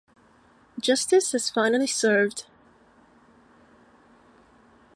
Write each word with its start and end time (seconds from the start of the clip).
Justice 0.79 1.35
is 1.35 1.51
finally 1.51 1.85
served. 1.85 2.47